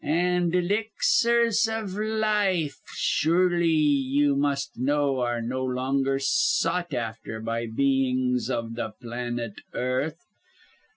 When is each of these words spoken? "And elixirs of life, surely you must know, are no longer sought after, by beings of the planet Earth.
"And 0.03 0.55
elixirs 0.55 1.67
of 1.67 1.93
life, 1.95 2.81
surely 2.95 3.67
you 3.69 4.35
must 4.35 4.75
know, 4.79 5.19
are 5.19 5.43
no 5.43 5.63
longer 5.63 6.17
sought 6.17 6.91
after, 6.95 7.39
by 7.39 7.67
beings 7.67 8.49
of 8.49 8.73
the 8.73 8.93
planet 8.99 9.53
Earth. 9.73 10.23